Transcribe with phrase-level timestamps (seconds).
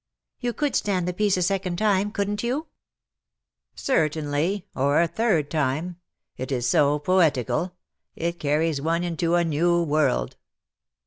[0.41, 2.65] ''''You could stand the piece a second time, couldn't you
[3.75, 5.97] ?"''Certainly— or a third time.
[6.37, 7.75] It is so poetical—
[8.15, 10.37] it carries one into a new world